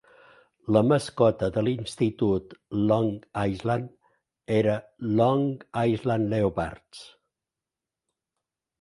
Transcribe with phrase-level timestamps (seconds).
[0.75, 2.57] La mascota de l'institut
[2.93, 3.13] Long
[3.53, 4.81] Island era
[5.23, 5.47] Long
[5.87, 7.09] Island Leopards.